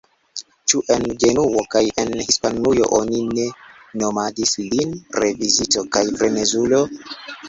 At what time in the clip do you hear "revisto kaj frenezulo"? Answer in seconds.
5.25-6.81